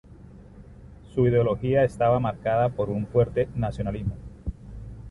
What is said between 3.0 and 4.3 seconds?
fuerte nacionalismo.